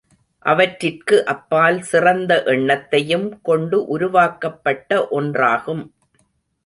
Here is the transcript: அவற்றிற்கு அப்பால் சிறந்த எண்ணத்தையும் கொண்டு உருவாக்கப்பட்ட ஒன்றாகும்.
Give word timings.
அவற்றிற்கு 0.45 1.25
அப்பால் 1.25 1.77
சிறந்த 1.81 2.41
எண்ணத்தையும் 2.45 3.29
கொண்டு 3.41 3.85
உருவாக்கப்பட்ட 3.87 5.07
ஒன்றாகும். 5.11 5.83